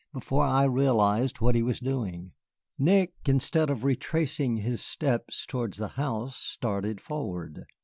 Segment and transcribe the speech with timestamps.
[0.13, 2.31] Before I realized what he was doing,
[2.79, 7.65] Nick, instead of retracing his steps towards the house, started forward.